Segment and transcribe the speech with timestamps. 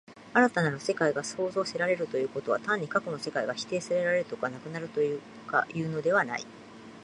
[0.33, 4.99] 新たなる世界が創造せられるということは、単に過去の世界が否定せられるとか、なくなると
[5.47, 6.45] かいうのではない。